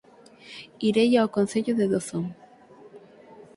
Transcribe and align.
Irei 0.89 1.11
ao 1.17 1.31
Concello 1.35 1.73
de 1.79 1.85
Dozón 1.93 2.25